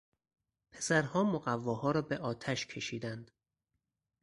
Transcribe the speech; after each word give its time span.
پسرها 0.71 1.23
مقواها 1.23 1.91
را 1.91 2.01
به 2.01 2.17
آتش 2.17 2.67
کشیدند. 2.67 3.31